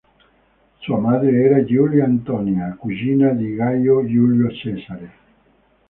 Sua 0.79 0.97
madre 0.99 1.43
era 1.45 1.63
Giulia 1.63 2.05
Antonia, 2.05 2.73
cugina 2.75 3.33
di 3.33 3.53
Gaio 3.53 4.03
Giulio 4.07 4.49
Cesare. 4.49 5.11